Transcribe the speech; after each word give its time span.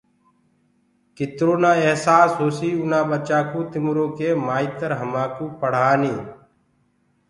ڪترو 1.15 1.53
نآ 1.61 1.71
اهسآس 1.85 2.29
هوسيٚ 2.39 2.77
اُنآ 2.81 2.99
ٻچآنٚڪو 3.09 3.59
تِمرو 3.71 4.05
ڪي 4.17 4.29
مآئترهمآئون 4.45 5.49
پڙهآني 5.59 6.15